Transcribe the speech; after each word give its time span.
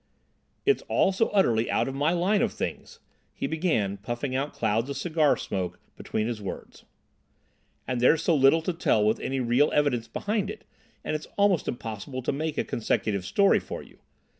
"It's 0.65 0.81
all 0.87 1.11
so 1.11 1.27
utterly 1.29 1.69
out 1.69 1.87
of 1.87 1.93
my 1.93 2.11
line 2.11 2.41
of 2.41 2.51
things," 2.51 2.97
he 3.35 3.45
began, 3.45 3.97
puffing 3.97 4.35
out 4.35 4.51
clouds 4.51 4.89
of 4.89 4.97
cigar 4.97 5.37
smoke 5.37 5.79
between 5.95 6.25
his 6.25 6.41
words, 6.41 6.85
"and 7.87 8.01
there's 8.01 8.23
so 8.23 8.33
little 8.33 8.63
to 8.63 8.73
tell 8.73 9.05
with 9.05 9.19
any 9.19 9.39
real 9.39 9.71
evidence 9.75 10.07
behind 10.07 10.49
it, 10.49 10.63
that 11.03 11.13
it's 11.13 11.27
almost 11.37 11.67
impossible 11.67 12.23
to 12.23 12.31
make 12.31 12.57
a 12.57 12.63
consecutive 12.63 13.23
story 13.23 13.59
for 13.59 13.83
you. 13.83 13.99